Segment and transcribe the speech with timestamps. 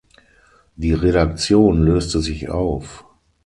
[0.77, 3.05] Die Redaktion löste sich auf.